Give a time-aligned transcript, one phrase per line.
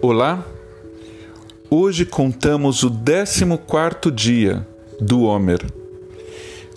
[0.00, 0.46] Olá,
[1.68, 4.64] hoje contamos o 14 dia
[5.00, 5.58] do Homer.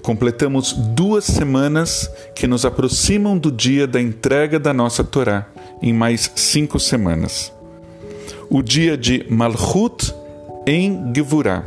[0.01, 5.47] Completamos duas semanas que nos aproximam do dia da entrega da nossa Torá,
[5.83, 7.53] em mais cinco semanas.
[8.49, 10.15] O dia de Malchut
[10.65, 11.63] em Gevurah,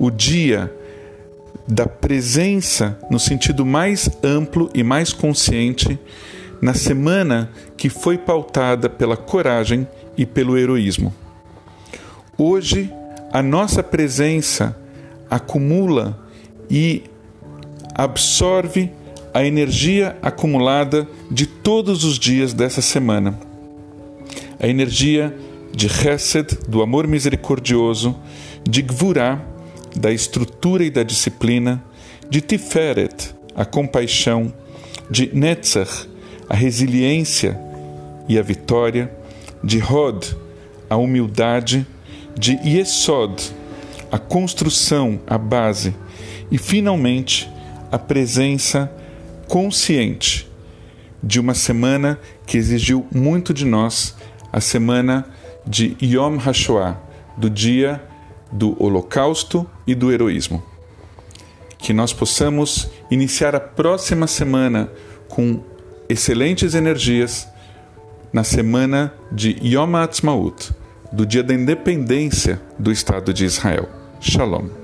[0.00, 0.74] o dia
[1.68, 5.96] da presença no sentido mais amplo e mais consciente
[6.62, 11.12] na semana que foi pautada pela coragem e pelo heroísmo.
[12.38, 12.88] Hoje,
[13.32, 14.78] a nossa presença
[15.28, 16.16] acumula
[16.70, 17.02] e
[17.96, 18.92] absorve
[19.34, 23.36] a energia acumulada de todos os dias dessa semana.
[24.60, 25.36] A energia
[25.74, 28.14] de Hesed, do amor misericordioso,
[28.62, 29.42] de Gvurah,
[29.96, 31.82] da estrutura e da disciplina,
[32.30, 34.52] de Tiferet, a compaixão,
[35.10, 36.11] de Netzach,
[36.52, 37.58] a resiliência
[38.28, 39.10] e a vitória,
[39.64, 40.36] de Hod,
[40.90, 41.86] a humildade,
[42.38, 43.54] de Yesod,
[44.10, 45.96] a construção, a base,
[46.50, 47.50] e finalmente
[47.90, 48.92] a presença
[49.48, 50.46] consciente
[51.22, 54.14] de uma semana que exigiu muito de nós,
[54.52, 55.24] a semana
[55.66, 57.00] de Yom HaShoah,
[57.34, 58.04] do dia
[58.52, 60.62] do Holocausto e do heroísmo.
[61.78, 64.90] Que nós possamos iniciar a próxima semana
[65.30, 65.71] com
[66.12, 67.48] excelentes energias
[68.32, 70.70] na semana de Yom HaAtzmaut,
[71.10, 73.88] do dia da independência do Estado de Israel.
[74.20, 74.81] Shalom.